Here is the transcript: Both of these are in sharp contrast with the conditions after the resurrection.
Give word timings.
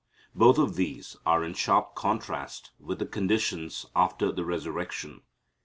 Both 0.33 0.57
of 0.57 0.77
these 0.77 1.15
are 1.27 1.43
in 1.43 1.53
sharp 1.53 1.93
contrast 1.93 2.71
with 2.79 2.97
the 2.97 3.05
conditions 3.05 3.85
after 3.95 4.31
the 4.31 4.43
resurrection. 4.43 5.21